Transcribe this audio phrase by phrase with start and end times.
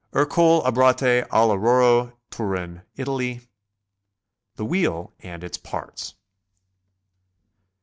[0.19, 3.41] _Ercole Abrate, All Auroro, Turin, Italy.
[4.55, 6.15] THE WHEEL AND ITS PARTS.